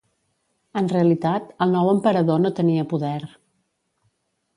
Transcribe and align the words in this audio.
En 0.79 0.87
realitat, 0.93 1.51
el 1.65 1.75
nou 1.75 1.89
Emperador 1.93 2.41
no 2.45 2.51
tenia 2.61 2.87
poder. 2.95 3.19